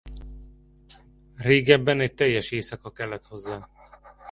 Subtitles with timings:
[1.35, 3.69] Régebben egy teljes éjszaka kellett hozzá.